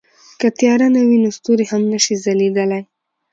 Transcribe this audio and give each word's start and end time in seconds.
که 0.39 0.47
تیاره 0.57 0.87
نه 0.95 1.01
وي 1.07 1.17
نو 1.23 1.29
ستوري 1.37 1.65
هم 1.71 1.81
نه 1.91 1.99
شي 2.03 2.15
ځلېدلی. 2.23 2.81